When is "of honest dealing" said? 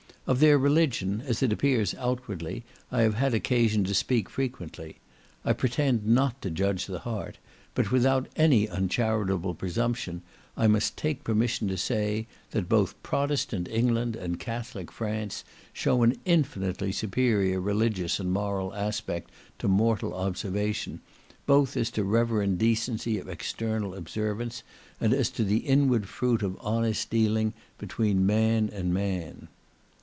26.41-27.53